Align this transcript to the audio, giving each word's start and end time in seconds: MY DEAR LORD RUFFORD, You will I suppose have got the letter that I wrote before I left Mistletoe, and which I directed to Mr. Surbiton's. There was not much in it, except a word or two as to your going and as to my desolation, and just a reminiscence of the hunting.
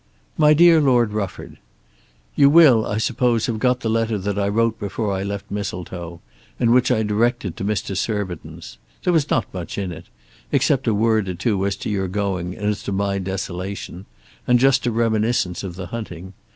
MY 0.35 0.55
DEAR 0.55 0.81
LORD 0.81 1.13
RUFFORD, 1.13 1.59
You 2.35 2.49
will 2.49 2.87
I 2.87 2.97
suppose 2.97 3.45
have 3.45 3.59
got 3.59 3.81
the 3.81 3.87
letter 3.89 4.17
that 4.17 4.39
I 4.39 4.47
wrote 4.47 4.79
before 4.79 5.13
I 5.13 5.21
left 5.21 5.51
Mistletoe, 5.51 6.21
and 6.59 6.73
which 6.73 6.89
I 6.89 7.03
directed 7.03 7.55
to 7.57 7.63
Mr. 7.63 7.95
Surbiton's. 7.95 8.79
There 9.03 9.13
was 9.13 9.29
not 9.29 9.53
much 9.53 9.77
in 9.77 9.91
it, 9.91 10.07
except 10.51 10.87
a 10.87 10.93
word 10.95 11.29
or 11.29 11.35
two 11.35 11.63
as 11.67 11.75
to 11.75 11.89
your 11.91 12.07
going 12.07 12.55
and 12.57 12.65
as 12.65 12.81
to 12.85 12.91
my 12.91 13.19
desolation, 13.19 14.07
and 14.47 14.57
just 14.57 14.87
a 14.87 14.91
reminiscence 14.91 15.61
of 15.63 15.75
the 15.75 15.85
hunting. 15.85 16.33